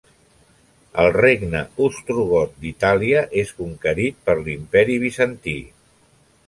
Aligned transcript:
El 1.03 1.09
Regne 1.17 1.61
Ostrogot 1.89 2.57
d'Itàlia 2.65 3.23
és 3.45 3.55
conquerit 3.61 4.19
per 4.31 4.37
l'imperi 4.43 4.99
Bizantí. 5.07 5.59